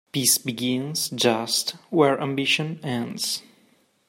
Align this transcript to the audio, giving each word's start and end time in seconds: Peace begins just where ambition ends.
Peace 0.11 0.39
begins 0.39 1.09
just 1.11 1.73
where 1.91 2.19
ambition 2.19 2.79
ends. 2.81 3.43